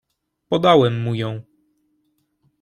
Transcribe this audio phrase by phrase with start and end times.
[0.49, 1.41] "Podałem mu ją."